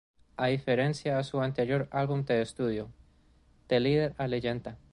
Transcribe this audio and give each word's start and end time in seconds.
A 0.35 0.47
diferencia 0.47 1.15
de 1.17 1.23
su 1.23 1.39
anterior 1.43 1.87
álbum 1.91 2.25
de 2.25 2.41
estudio, 2.41 2.89
De 3.69 3.79
Líder 3.79 4.15
a 4.17 4.25
Leyenda. 4.25 4.79